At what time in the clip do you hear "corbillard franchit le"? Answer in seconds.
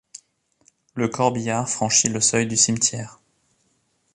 1.09-2.21